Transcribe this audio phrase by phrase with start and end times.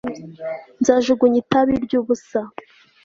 [0.81, 2.39] nzajugunya itabi ryubusa